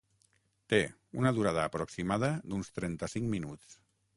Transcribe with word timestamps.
Té 0.73 0.79
una 1.23 1.33
durada 1.39 1.65
aproximada 1.65 2.33
d'uns 2.49 2.73
trenta-cinc 2.79 3.31
minuts. 3.37 3.79